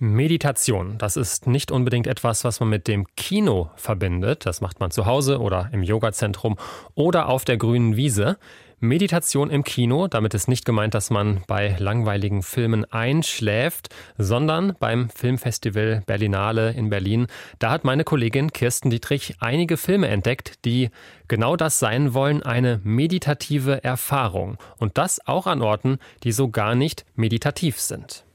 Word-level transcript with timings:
Meditation, 0.00 0.96
das 0.98 1.16
ist 1.16 1.48
nicht 1.48 1.72
unbedingt 1.72 2.06
etwas, 2.06 2.44
was 2.44 2.60
man 2.60 2.68
mit 2.68 2.86
dem 2.86 3.04
Kino 3.16 3.70
verbindet. 3.74 4.46
Das 4.46 4.60
macht 4.60 4.78
man 4.78 4.92
zu 4.92 5.06
Hause 5.06 5.40
oder 5.40 5.70
im 5.72 5.82
Yogazentrum 5.82 6.56
oder 6.94 7.28
auf 7.28 7.44
der 7.44 7.56
grünen 7.56 7.96
Wiese. 7.96 8.38
Meditation 8.78 9.50
im 9.50 9.64
Kino, 9.64 10.06
damit 10.06 10.34
ist 10.34 10.46
nicht 10.46 10.64
gemeint, 10.64 10.94
dass 10.94 11.10
man 11.10 11.42
bei 11.48 11.74
langweiligen 11.80 12.44
Filmen 12.44 12.84
einschläft, 12.84 13.88
sondern 14.16 14.76
beim 14.78 15.10
Filmfestival 15.10 16.04
Berlinale 16.06 16.70
in 16.70 16.90
Berlin. 16.90 17.26
Da 17.58 17.72
hat 17.72 17.82
meine 17.82 18.04
Kollegin 18.04 18.52
Kirsten 18.52 18.90
Dietrich 18.90 19.34
einige 19.40 19.76
Filme 19.76 20.06
entdeckt, 20.06 20.64
die 20.64 20.90
genau 21.26 21.56
das 21.56 21.80
sein 21.80 22.14
wollen, 22.14 22.44
eine 22.44 22.80
meditative 22.84 23.82
Erfahrung. 23.82 24.58
Und 24.76 24.96
das 24.96 25.26
auch 25.26 25.48
an 25.48 25.60
Orten, 25.60 25.98
die 26.22 26.30
so 26.30 26.48
gar 26.48 26.76
nicht 26.76 27.04
meditativ 27.16 27.80
sind. 27.80 28.27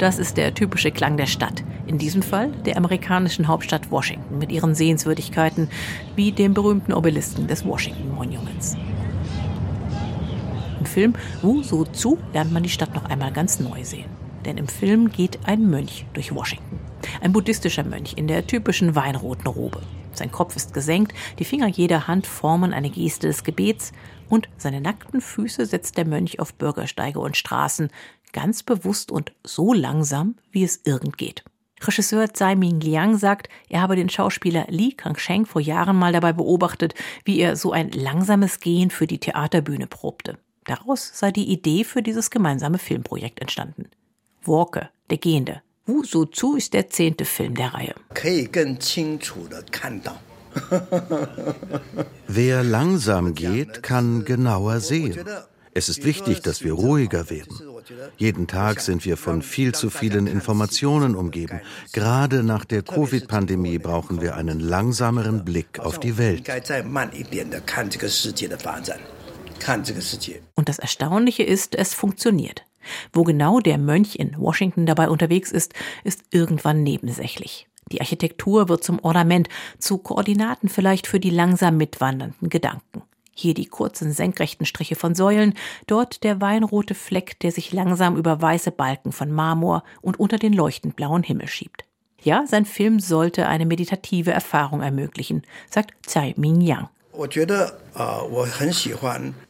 Das 0.00 0.18
ist 0.18 0.38
der 0.38 0.54
typische 0.54 0.90
Klang 0.90 1.18
der 1.18 1.26
Stadt. 1.26 1.62
In 1.86 1.98
diesem 1.98 2.22
Fall 2.22 2.52
der 2.64 2.78
amerikanischen 2.78 3.48
Hauptstadt 3.48 3.90
Washington 3.90 4.38
mit 4.38 4.50
ihren 4.50 4.74
Sehenswürdigkeiten 4.74 5.68
wie 6.16 6.32
dem 6.32 6.54
berühmten 6.54 6.94
Obelisken 6.94 7.46
des 7.46 7.66
Washington 7.66 8.14
Monuments. 8.14 8.78
Im 10.78 10.86
Film 10.86 11.12
Wu 11.42 11.62
So 11.62 11.84
Zu 11.84 12.16
lernt 12.32 12.50
man 12.50 12.62
die 12.62 12.70
Stadt 12.70 12.94
noch 12.94 13.04
einmal 13.10 13.30
ganz 13.30 13.60
neu 13.60 13.84
sehen. 13.84 14.08
Denn 14.46 14.56
im 14.56 14.68
Film 14.68 15.12
geht 15.12 15.38
ein 15.44 15.68
Mönch 15.68 16.06
durch 16.14 16.34
Washington. 16.34 16.78
Ein 17.20 17.32
buddhistischer 17.32 17.84
Mönch 17.84 18.14
in 18.16 18.26
der 18.26 18.46
typischen 18.46 18.94
weinroten 18.94 19.48
Robe. 19.48 19.82
Sein 20.12 20.32
Kopf 20.32 20.56
ist 20.56 20.74
gesenkt, 20.74 21.14
die 21.38 21.44
Finger 21.44 21.68
jeder 21.68 22.06
Hand 22.06 22.26
formen 22.26 22.72
eine 22.72 22.90
Geste 22.90 23.26
des 23.26 23.44
Gebets 23.44 23.92
und 24.28 24.48
seine 24.56 24.80
nackten 24.80 25.20
Füße 25.20 25.66
setzt 25.66 25.96
der 25.96 26.06
Mönch 26.06 26.38
auf 26.38 26.54
Bürgersteige 26.54 27.20
und 27.20 27.36
Straßen, 27.36 27.90
ganz 28.32 28.62
bewusst 28.62 29.10
und 29.10 29.32
so 29.44 29.72
langsam, 29.72 30.36
wie 30.50 30.64
es 30.64 30.80
irgend 30.84 31.18
geht. 31.18 31.44
Regisseur 31.82 32.32
Tsai 32.32 32.56
Ming 32.56 32.80
Liang 32.80 33.16
sagt, 33.16 33.48
er 33.68 33.80
habe 33.80 33.96
den 33.96 34.10
Schauspieler 34.10 34.66
Li 34.68 34.92
Kangsheng 34.92 35.46
vor 35.46 35.62
Jahren 35.62 35.96
mal 35.96 36.12
dabei 36.12 36.32
beobachtet, 36.32 36.94
wie 37.24 37.38
er 37.40 37.56
so 37.56 37.72
ein 37.72 37.90
langsames 37.90 38.60
Gehen 38.60 38.90
für 38.90 39.06
die 39.06 39.18
Theaterbühne 39.18 39.86
probte. 39.86 40.38
Daraus 40.64 41.10
sei 41.14 41.32
die 41.32 41.50
Idee 41.50 41.84
für 41.84 42.02
dieses 42.02 42.30
gemeinsame 42.30 42.78
Filmprojekt 42.78 43.40
entstanden. 43.40 43.88
Walker, 44.44 44.90
der 45.08 45.18
Gehende. 45.18 45.62
Wu 45.86 46.04
So 46.04 46.24
Zu 46.24 46.56
ist 46.56 46.72
der 46.72 46.88
zehnte 46.88 47.24
Film 47.24 47.54
der 47.54 47.74
Reihe. 47.74 47.94
Wer 52.28 52.64
langsam 52.64 53.34
geht, 53.34 53.82
kann 53.82 54.24
genauer 54.24 54.80
sehen. 54.80 55.24
Es 55.72 55.88
ist 55.88 56.04
wichtig, 56.04 56.40
dass 56.40 56.64
wir 56.64 56.72
ruhiger 56.72 57.30
werden. 57.30 57.56
Jeden 58.16 58.46
Tag 58.46 58.80
sind 58.80 59.04
wir 59.04 59.16
von 59.16 59.42
viel 59.42 59.72
zu 59.72 59.88
vielen 59.90 60.26
Informationen 60.26 61.14
umgeben. 61.14 61.60
Gerade 61.92 62.42
nach 62.42 62.64
der 62.64 62.82
Covid-Pandemie 62.82 63.78
brauchen 63.78 64.20
wir 64.20 64.34
einen 64.34 64.60
langsameren 64.60 65.44
Blick 65.44 65.78
auf 65.78 66.00
die 66.00 66.18
Welt. 66.18 66.48
Und 70.54 70.68
das 70.68 70.78
Erstaunliche 70.78 71.42
ist, 71.42 71.74
es 71.74 71.94
funktioniert. 71.94 72.64
Wo 73.12 73.24
genau 73.24 73.60
der 73.60 73.78
Mönch 73.78 74.16
in 74.16 74.36
Washington 74.38 74.86
dabei 74.86 75.08
unterwegs 75.08 75.52
ist, 75.52 75.74
ist 76.04 76.22
irgendwann 76.30 76.82
nebensächlich. 76.82 77.66
Die 77.92 78.00
Architektur 78.00 78.68
wird 78.68 78.84
zum 78.84 79.00
Ornament, 79.02 79.48
zu 79.78 79.98
Koordinaten 79.98 80.68
vielleicht 80.68 81.06
für 81.06 81.20
die 81.20 81.30
langsam 81.30 81.76
mitwandernden 81.76 82.48
Gedanken. 82.48 83.02
Hier 83.34 83.54
die 83.54 83.66
kurzen 83.66 84.12
senkrechten 84.12 84.66
Striche 84.66 84.96
von 84.96 85.14
Säulen, 85.14 85.54
dort 85.86 86.24
der 86.24 86.40
weinrote 86.40 86.94
Fleck, 86.94 87.38
der 87.40 87.52
sich 87.52 87.72
langsam 87.72 88.16
über 88.16 88.42
weiße 88.42 88.70
Balken 88.70 89.12
von 89.12 89.32
Marmor 89.32 89.82
und 90.02 90.20
unter 90.20 90.36
den 90.36 90.52
leuchtend 90.52 90.94
blauen 90.94 91.22
Himmel 91.22 91.48
schiebt. 91.48 91.84
Ja, 92.22 92.44
sein 92.46 92.66
Film 92.66 93.00
sollte 93.00 93.48
eine 93.48 93.64
meditative 93.64 94.30
Erfahrung 94.30 94.82
ermöglichen, 94.82 95.42
sagt 95.70 95.94
Tsai 96.06 96.34
Ming-Yang. 96.36 96.88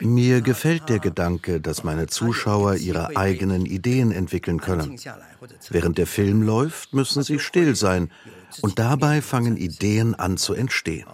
Mir 0.00 0.40
gefällt 0.40 0.88
der 0.88 0.98
Gedanke, 0.98 1.60
dass 1.60 1.84
meine 1.84 2.06
Zuschauer 2.06 2.76
ihre 2.76 3.16
eigenen 3.16 3.66
Ideen 3.66 4.12
entwickeln 4.12 4.60
können. 4.60 4.98
Während 5.68 5.98
der 5.98 6.06
Film 6.06 6.42
läuft, 6.42 6.94
müssen 6.94 7.22
sie 7.22 7.38
still 7.38 7.76
sein 7.76 8.10
und 8.62 8.78
dabei 8.78 9.20
fangen 9.20 9.56
Ideen 9.56 10.14
an 10.14 10.36
zu 10.36 10.54
entstehen. 10.54 11.06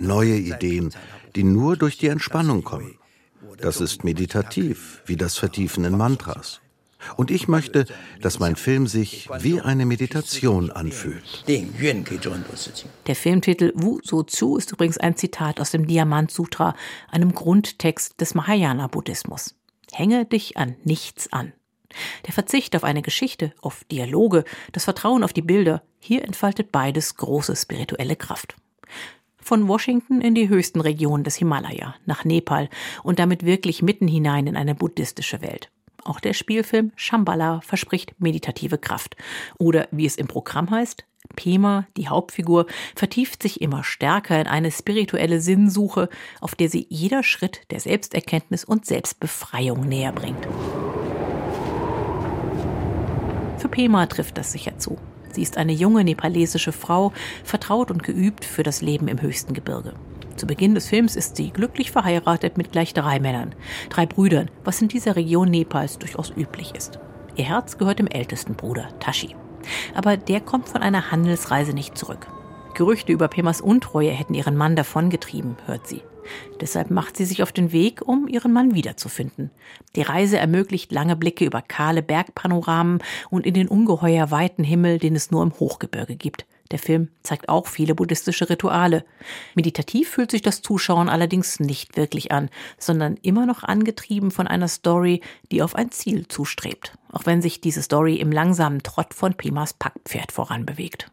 Neue 0.00 0.36
Ideen, 0.36 0.92
die 1.36 1.44
nur 1.44 1.76
durch 1.76 1.98
die 1.98 2.08
Entspannung 2.08 2.64
kommen. 2.64 2.98
Das 3.58 3.80
ist 3.80 4.04
meditativ, 4.04 5.02
wie 5.06 5.16
das 5.16 5.36
Vertiefen 5.36 5.84
in 5.84 5.96
Mantras. 5.96 6.60
Und 7.16 7.30
ich 7.30 7.48
möchte, 7.48 7.86
dass 8.20 8.38
mein 8.38 8.56
Film 8.56 8.86
sich 8.86 9.28
wie 9.40 9.60
eine 9.60 9.86
Meditation 9.86 10.70
anfühlt. 10.70 11.44
Der 13.06 13.16
Filmtitel 13.16 13.72
Wu 13.74 14.00
So 14.02 14.22
Zu 14.22 14.56
ist 14.56 14.72
übrigens 14.72 14.98
ein 14.98 15.16
Zitat 15.16 15.60
aus 15.60 15.70
dem 15.70 15.86
Diamant 15.86 16.30
Sutra, 16.30 16.74
einem 17.10 17.34
Grundtext 17.34 18.20
des 18.20 18.34
Mahayana-Buddhismus. 18.34 19.54
Hänge 19.92 20.24
dich 20.24 20.56
an 20.56 20.76
nichts 20.84 21.32
an. 21.32 21.52
Der 22.26 22.32
Verzicht 22.32 22.76
auf 22.76 22.84
eine 22.84 23.02
Geschichte, 23.02 23.52
auf 23.60 23.82
Dialoge, 23.90 24.44
das 24.72 24.84
Vertrauen 24.84 25.24
auf 25.24 25.32
die 25.32 25.42
Bilder, 25.42 25.82
hier 25.98 26.24
entfaltet 26.24 26.70
beides 26.70 27.16
große 27.16 27.56
spirituelle 27.56 28.14
Kraft 28.14 28.54
von 29.42 29.66
Washington 29.68 30.20
in 30.20 30.34
die 30.34 30.48
höchsten 30.48 30.80
Regionen 30.80 31.24
des 31.24 31.36
Himalaya, 31.36 31.94
nach 32.06 32.24
Nepal 32.24 32.68
und 33.02 33.18
damit 33.18 33.44
wirklich 33.44 33.82
mitten 33.82 34.06
hinein 34.06 34.46
in 34.46 34.56
eine 34.56 34.74
buddhistische 34.74 35.40
Welt. 35.40 35.70
Auch 36.04 36.20
der 36.20 36.32
Spielfilm 36.32 36.92
Shambhala 36.96 37.60
verspricht 37.60 38.14
meditative 38.18 38.78
Kraft. 38.78 39.16
Oder 39.58 39.88
wie 39.90 40.06
es 40.06 40.16
im 40.16 40.26
Programm 40.26 40.70
heißt, 40.70 41.04
Pema, 41.36 41.86
die 41.96 42.08
Hauptfigur, 42.08 42.66
vertieft 42.94 43.42
sich 43.42 43.60
immer 43.60 43.84
stärker 43.84 44.40
in 44.40 44.46
eine 44.46 44.70
spirituelle 44.70 45.40
Sinnsuche, 45.40 46.08
auf 46.40 46.54
der 46.54 46.68
sie 46.68 46.86
jeder 46.88 47.22
Schritt 47.22 47.62
der 47.70 47.80
Selbsterkenntnis 47.80 48.64
und 48.64 48.86
Selbstbefreiung 48.86 49.80
näher 49.80 50.12
bringt. 50.12 50.46
Für 53.58 53.68
Pema 53.68 54.06
trifft 54.06 54.38
das 54.38 54.52
sicher 54.52 54.78
zu. 54.78 54.96
Sie 55.32 55.42
ist 55.42 55.58
eine 55.58 55.72
junge 55.72 56.02
nepalesische 56.02 56.72
Frau, 56.72 57.12
vertraut 57.44 57.90
und 57.90 58.02
geübt 58.02 58.44
für 58.44 58.62
das 58.62 58.80
Leben 58.80 59.06
im 59.06 59.20
höchsten 59.20 59.54
Gebirge. 59.54 59.94
Zu 60.40 60.46
Beginn 60.46 60.74
des 60.74 60.88
Films 60.88 61.16
ist 61.16 61.36
sie 61.36 61.50
glücklich 61.50 61.90
verheiratet 61.90 62.56
mit 62.56 62.72
gleich 62.72 62.94
drei 62.94 63.20
Männern, 63.20 63.54
drei 63.90 64.06
Brüdern, 64.06 64.50
was 64.64 64.80
in 64.80 64.88
dieser 64.88 65.14
Region 65.14 65.50
Nepals 65.50 65.98
durchaus 65.98 66.32
üblich 66.34 66.74
ist. 66.74 66.98
Ihr 67.36 67.44
Herz 67.44 67.76
gehört 67.76 67.98
dem 67.98 68.06
ältesten 68.06 68.54
Bruder, 68.54 68.88
Tashi. 69.00 69.36
Aber 69.94 70.16
der 70.16 70.40
kommt 70.40 70.70
von 70.70 70.80
einer 70.80 71.10
Handelsreise 71.10 71.74
nicht 71.74 71.98
zurück. 71.98 72.26
Gerüchte 72.72 73.12
über 73.12 73.28
Pemas 73.28 73.60
Untreue 73.60 74.12
hätten 74.12 74.32
ihren 74.32 74.56
Mann 74.56 74.76
davongetrieben, 74.76 75.58
hört 75.66 75.86
sie. 75.86 76.00
Deshalb 76.58 76.90
macht 76.90 77.18
sie 77.18 77.26
sich 77.26 77.42
auf 77.42 77.52
den 77.52 77.70
Weg, 77.72 78.00
um 78.08 78.26
ihren 78.26 78.54
Mann 78.54 78.74
wiederzufinden. 78.74 79.50
Die 79.94 80.00
Reise 80.00 80.38
ermöglicht 80.38 80.90
lange 80.90 81.16
Blicke 81.16 81.44
über 81.44 81.60
kahle 81.60 82.02
Bergpanoramen 82.02 83.02
und 83.28 83.44
in 83.44 83.52
den 83.52 83.68
ungeheuer 83.68 84.30
weiten 84.30 84.64
Himmel, 84.64 84.98
den 84.98 85.16
es 85.16 85.30
nur 85.30 85.42
im 85.42 85.52
Hochgebirge 85.60 86.16
gibt. 86.16 86.46
Der 86.70 86.78
Film 86.78 87.08
zeigt 87.24 87.48
auch 87.48 87.66
viele 87.66 87.96
buddhistische 87.96 88.48
Rituale. 88.48 89.04
Meditativ 89.54 90.08
fühlt 90.10 90.30
sich 90.30 90.42
das 90.42 90.62
Zuschauen 90.62 91.08
allerdings 91.08 91.58
nicht 91.58 91.96
wirklich 91.96 92.30
an, 92.30 92.48
sondern 92.78 93.16
immer 93.22 93.44
noch 93.44 93.64
angetrieben 93.64 94.30
von 94.30 94.46
einer 94.46 94.68
Story, 94.68 95.20
die 95.50 95.62
auf 95.62 95.74
ein 95.74 95.90
Ziel 95.90 96.28
zustrebt, 96.28 96.96
auch 97.10 97.26
wenn 97.26 97.42
sich 97.42 97.60
diese 97.60 97.82
Story 97.82 98.16
im 98.16 98.30
langsamen 98.30 98.82
Trott 98.82 99.14
von 99.14 99.34
Pemas 99.34 99.72
Packpferd 99.74 100.30
voranbewegt. 100.30 101.10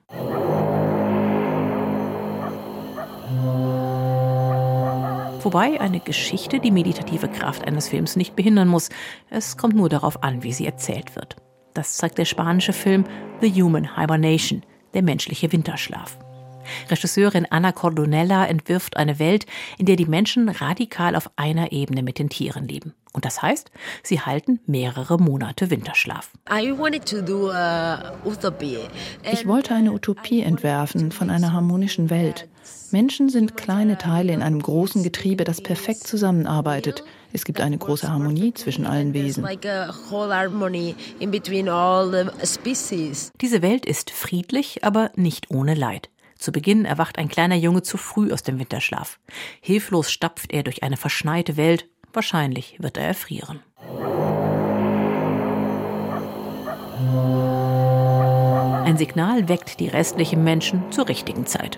Wobei 5.43 5.79
eine 5.79 6.01
Geschichte 6.01 6.59
die 6.59 6.71
meditative 6.71 7.29
Kraft 7.29 7.65
eines 7.65 7.87
Films 7.87 8.15
nicht 8.15 8.35
behindern 8.35 8.67
muss. 8.67 8.89
Es 9.29 9.57
kommt 9.57 9.75
nur 9.75 9.89
darauf 9.89 10.21
an, 10.21 10.43
wie 10.43 10.51
sie 10.51 10.65
erzählt 10.65 11.15
wird. 11.15 11.37
Das 11.73 11.95
zeigt 11.95 12.17
der 12.17 12.25
spanische 12.25 12.73
Film 12.73 13.05
The 13.39 13.61
Human 13.61 13.95
Hibernation, 13.95 14.63
der 14.97 15.03
menschliche 15.03 15.51
Winterschlaf. 15.51 16.17
Regisseurin 16.89 17.45
Anna 17.49 17.71
Cordonella 17.71 18.47
entwirft 18.47 18.97
eine 18.97 19.19
Welt, 19.19 19.45
in 19.77 19.85
der 19.85 19.95
die 19.95 20.07
Menschen 20.07 20.49
radikal 20.49 21.15
auf 21.15 21.29
einer 21.35 21.71
Ebene 21.71 22.01
mit 22.01 22.17
den 22.17 22.29
Tieren 22.29 22.67
leben. 22.67 22.95
Und 23.13 23.23
das 23.23 23.43
heißt, 23.43 23.69
sie 24.01 24.21
halten 24.21 24.59
mehrere 24.65 25.19
Monate 25.19 25.69
Winterschlaf. 25.69 26.31
Ich 29.31 29.47
wollte 29.47 29.75
eine 29.75 29.91
Utopie 29.93 30.41
entwerfen 30.41 31.11
von 31.11 31.29
einer 31.29 31.53
harmonischen 31.53 32.09
Welt. 32.09 32.47
Menschen 32.91 33.29
sind 33.29 33.55
kleine 33.55 33.99
Teile 33.99 34.33
in 34.33 34.41
einem 34.41 34.61
großen 34.61 35.03
Getriebe, 35.03 35.43
das 35.43 35.61
perfekt 35.61 36.07
zusammenarbeitet. 36.07 37.03
Es 37.33 37.45
gibt 37.45 37.61
eine 37.61 37.77
große 37.77 38.09
Harmonie 38.09 38.53
zwischen 38.53 38.85
allen 38.85 39.13
Wesen. 39.13 39.45
Diese 43.41 43.61
Welt 43.61 43.85
ist 43.85 44.09
friedlich, 44.11 44.83
aber 44.83 45.11
nicht 45.15 45.51
ohne 45.51 45.73
Leid. 45.73 46.09
Zu 46.37 46.51
Beginn 46.51 46.85
erwacht 46.85 47.17
ein 47.17 47.29
kleiner 47.29 47.55
Junge 47.55 47.81
zu 47.81 47.97
früh 47.97 48.31
aus 48.31 48.43
dem 48.43 48.59
Winterschlaf. 48.59 49.19
Hilflos 49.59 50.11
stapft 50.11 50.53
er 50.53 50.63
durch 50.63 50.83
eine 50.83 50.97
verschneite 50.97 51.57
Welt 51.57 51.87
wahrscheinlich 52.17 52.77
wird 52.79 52.97
er 52.97 53.07
erfrieren. 53.07 53.61
Ein 58.97 59.05
Signal 59.05 59.47
weckt 59.47 59.79
die 59.79 59.89
restlichen 59.89 60.43
Menschen 60.43 60.91
zur 60.91 61.07
richtigen 61.07 61.45
Zeit. 61.45 61.77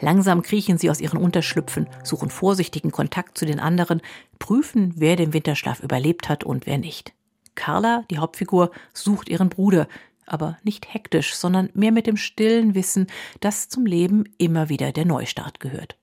Langsam 0.00 0.40
kriechen 0.40 0.78
sie 0.78 0.88
aus 0.88 1.00
ihren 1.00 1.18
Unterschlüpfen, 1.18 1.88
suchen 2.04 2.30
vorsichtigen 2.30 2.92
Kontakt 2.92 3.36
zu 3.36 3.44
den 3.44 3.58
anderen, 3.58 4.00
prüfen, 4.38 4.94
wer 4.94 5.16
den 5.16 5.32
Winterschlaf 5.32 5.80
überlebt 5.80 6.28
hat 6.28 6.44
und 6.44 6.66
wer 6.66 6.78
nicht. 6.78 7.12
Carla, 7.56 8.04
die 8.08 8.18
Hauptfigur, 8.18 8.70
sucht 8.94 9.28
ihren 9.28 9.48
Bruder, 9.48 9.88
aber 10.26 10.58
nicht 10.62 10.94
hektisch, 10.94 11.34
sondern 11.34 11.70
mehr 11.74 11.90
mit 11.90 12.06
dem 12.06 12.16
stillen 12.16 12.76
Wissen, 12.76 13.08
dass 13.40 13.68
zum 13.68 13.84
Leben 13.84 14.22
immer 14.38 14.68
wieder 14.68 14.92
der 14.92 15.06
Neustart 15.06 15.58
gehört. 15.58 15.96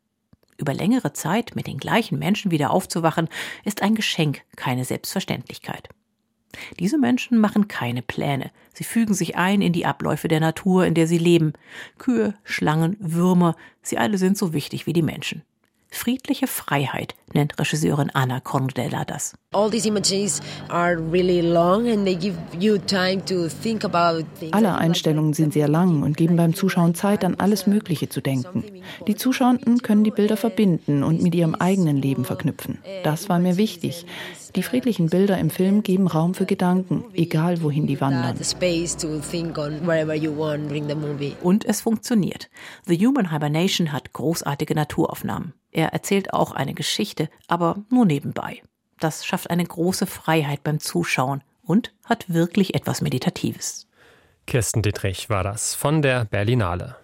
Über 0.57 0.73
längere 0.73 1.13
Zeit 1.13 1.55
mit 1.55 1.67
den 1.67 1.77
gleichen 1.77 2.19
Menschen 2.19 2.51
wieder 2.51 2.71
aufzuwachen, 2.71 3.29
ist 3.63 3.83
ein 3.83 3.95
Geschenk, 3.95 4.41
keine 4.57 4.83
Selbstverständlichkeit. 4.83 5.87
Diese 6.79 6.97
Menschen 6.97 7.37
machen 7.37 7.67
keine 7.67 8.01
Pläne. 8.01 8.51
Sie 8.73 8.83
fügen 8.83 9.13
sich 9.13 9.35
ein 9.35 9.61
in 9.61 9.73
die 9.73 9.85
Abläufe 9.85 10.27
der 10.27 10.39
Natur, 10.39 10.85
in 10.85 10.93
der 10.93 11.07
sie 11.07 11.17
leben. 11.17 11.53
Kühe, 11.97 12.35
Schlangen, 12.43 12.97
Würmer, 12.99 13.55
sie 13.81 13.97
alle 13.97 14.17
sind 14.17 14.37
so 14.37 14.53
wichtig 14.53 14.87
wie 14.87 14.93
die 14.93 15.01
Menschen. 15.01 15.43
Friedliche 15.89 16.47
Freiheit 16.47 17.15
nennt 17.33 17.59
Regisseurin 17.59 18.09
Anna 18.13 18.39
Cornudella 18.39 19.05
das. 19.05 19.35
Alle 24.51 24.75
Einstellungen 24.75 25.33
sind 25.33 25.53
sehr 25.53 25.67
lang 25.67 26.03
und 26.03 26.17
geben 26.17 26.35
beim 26.35 26.53
Zuschauen 26.53 26.95
Zeit, 26.95 27.23
an 27.23 27.35
alles 27.35 27.67
Mögliche 27.67 28.09
zu 28.09 28.21
denken. 28.21 28.63
Die 29.07 29.15
Zuschauenden 29.15 29.81
können 29.81 30.03
die 30.03 30.11
Bilder 30.11 30.37
verbinden 30.37 31.03
und 31.03 31.21
mit 31.21 31.35
ihrem 31.35 31.55
eigenen 31.55 31.97
Leben 31.97 32.25
verknüpfen. 32.25 32.79
Das 33.03 33.29
war 33.29 33.39
mir 33.39 33.57
wichtig. 33.57 34.05
Die 34.55 34.63
friedlichen 34.63 35.09
Bilder 35.09 35.37
im 35.37 35.49
Film 35.49 35.83
geben 35.83 36.07
Raum 36.07 36.33
für 36.33 36.45
Gedanken, 36.45 37.05
egal 37.13 37.61
wohin 37.61 37.85
die 37.87 38.01
wandern. 38.01 38.37
Und 41.43 41.65
es 41.65 41.81
funktioniert. 41.81 42.49
The 42.85 42.97
Human 43.05 43.31
Hibernation 43.31 43.91
hat 43.91 44.13
großartige 44.13 44.73
Naturaufnahmen. 44.73 45.53
Er 45.71 45.89
erzählt 45.89 46.33
auch 46.33 46.53
eine 46.53 46.73
Geschichte, 47.17 47.29
aber 47.47 47.83
nur 47.89 48.05
nebenbei. 48.05 48.61
Das 48.99 49.25
schafft 49.25 49.49
eine 49.49 49.63
große 49.63 50.05
Freiheit 50.05 50.63
beim 50.63 50.79
Zuschauen 50.79 51.43
und 51.63 51.93
hat 52.05 52.33
wirklich 52.33 52.75
etwas 52.75 53.01
Meditatives. 53.01 53.87
Kirsten 54.45 54.81
Dittrich 54.81 55.29
war 55.29 55.43
das 55.43 55.75
von 55.75 56.01
der 56.01 56.25
Berlinale. 56.25 56.95